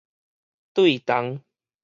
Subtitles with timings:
[0.73, 1.43] 對同